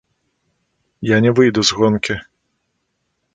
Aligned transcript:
Я 1.09 1.17
не 1.25 1.31
выйду 1.41 1.61
з 1.71 1.79
гонкі. 1.81 2.19